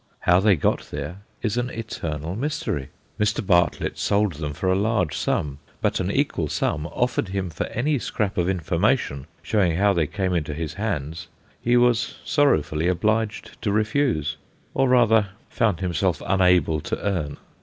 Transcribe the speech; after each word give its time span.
How 0.21 0.39
they 0.39 0.55
got 0.55 0.87
there 0.89 1.19
is 1.43 1.57
an 1.57 1.69
eternal 1.69 2.35
mystery. 2.35 2.89
Mr. 3.19 3.45
Bartlett 3.45 3.99
sold 3.99 4.33
them 4.33 4.51
for 4.51 4.67
a 4.67 4.75
large 4.75 5.15
sum; 5.15 5.59
but 5.79 5.99
an 5.99 6.09
equal 6.09 6.47
sum 6.47 6.87
offered 6.87 7.27
him 7.27 7.51
for 7.51 7.67
any 7.67 7.99
scrap 7.99 8.35
of 8.35 8.49
information 8.49 9.27
showing 9.43 9.75
how 9.75 9.93
they 9.93 10.07
came 10.07 10.33
into 10.33 10.55
his 10.55 10.73
hands 10.73 11.27
he 11.61 11.77
was 11.77 12.15
sorrowfully 12.25 12.87
obliged 12.87 13.61
to 13.61 13.71
refuse 13.71 14.37
or, 14.73 14.89
rather, 14.89 15.27
found 15.49 15.81
himself 15.81 16.19
unable 16.25 16.79
to 16.81 16.97
earn. 16.99 17.37